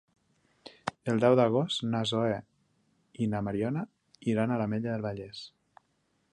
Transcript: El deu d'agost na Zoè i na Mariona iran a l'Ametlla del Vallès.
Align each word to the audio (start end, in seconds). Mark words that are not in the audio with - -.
El 1.11 1.19
deu 1.23 1.35
d'agost 1.39 1.83
na 1.89 2.01
Zoè 2.13 2.39
i 3.25 3.29
na 3.35 3.43
Mariona 3.49 3.87
iran 4.35 4.55
a 4.57 4.61
l'Ametlla 4.63 4.97
del 4.99 5.09
Vallès. 5.09 5.47